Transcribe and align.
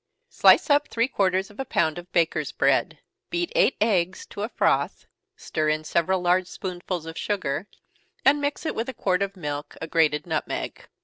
_Slice 0.33 0.71
up 0.71 0.87
three 0.87 1.07
quarters 1.07 1.51
of 1.51 1.59
a 1.59 1.63
pound 1.63 1.99
of 1.99 2.11
bakers' 2.11 2.51
bread. 2.51 2.97
Beat 3.29 3.51
eight 3.55 3.77
eggs 3.79 4.25
to 4.31 4.41
a 4.41 4.49
froth, 4.49 5.05
stir 5.35 5.69
in 5.69 5.83
several 5.83 6.21
large 6.21 6.47
spoonsful 6.47 7.05
of 7.07 7.15
sugar, 7.19 7.67
and 8.25 8.41
mix 8.41 8.65
it 8.65 8.73
with 8.73 8.89
a 8.89 8.95
quart 8.95 9.21
of 9.21 9.37
milk, 9.37 9.77
a 9.79 9.85
grated 9.85 10.25
nutmeg. 10.25 10.87